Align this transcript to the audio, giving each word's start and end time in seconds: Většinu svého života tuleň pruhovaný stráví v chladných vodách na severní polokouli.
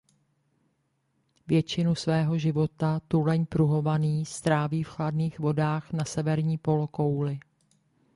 Většinu 1.47 1.95
svého 1.95 2.37
života 2.37 2.99
tuleň 3.07 3.45
pruhovaný 3.45 4.25
stráví 4.25 4.83
v 4.83 4.87
chladných 4.89 5.39
vodách 5.39 5.93
na 5.93 6.05
severní 6.05 6.57
polokouli. 6.57 7.39